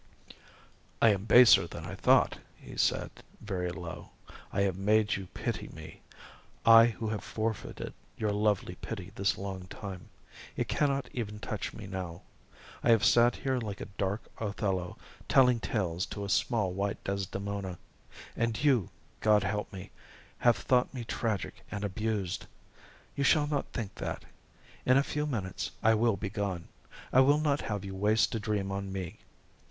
[0.99, 4.09] "I am baser than I thought," he said, very low.
[4.51, 6.01] "I have made you pity me,
[6.65, 10.09] I who have forfeited your lovely pity this long time.
[10.57, 12.23] It cannot even touch me now.
[12.83, 14.97] I have sat here like a dark Othello
[15.29, 17.77] telling tales to a small white Desdemona,
[18.35, 18.89] and you,
[19.19, 19.91] God help me,
[20.39, 22.47] have thought me tragic and abused.
[23.15, 24.25] You shall not think that.
[24.83, 26.69] In a few minutes I will be gone
[27.13, 29.19] I will not have you waste a dream on me.